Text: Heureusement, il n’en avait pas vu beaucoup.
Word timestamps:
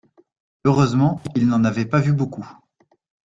Heureusement, 0.65 1.21
il 1.35 1.45
n’en 1.47 1.63
avait 1.63 1.85
pas 1.85 1.99
vu 1.99 2.11
beaucoup. 2.11 2.49